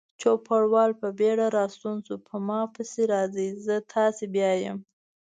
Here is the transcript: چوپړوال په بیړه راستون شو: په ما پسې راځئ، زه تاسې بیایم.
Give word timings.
چوپړوال 0.21 0.91
په 1.01 1.07
بیړه 1.19 1.47
راستون 1.59 1.95
شو: 2.05 2.15
په 2.27 2.35
ما 2.47 2.61
پسې 2.73 3.01
راځئ، 3.13 3.49
زه 3.65 3.75
تاسې 3.93 4.25
بیایم. 4.33 4.77